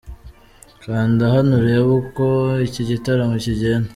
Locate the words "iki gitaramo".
2.67-3.35